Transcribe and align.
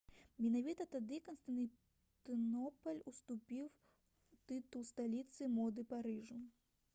менавіта 0.43 0.85
тады 0.93 1.17
канстанцінопаль 1.27 3.03
уступіў 3.11 3.69
тытул 4.53 4.89
сталіцы 4.93 5.51
моды 5.61 5.87
парыжу 5.95 6.41